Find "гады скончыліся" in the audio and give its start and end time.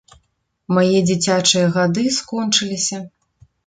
1.79-3.09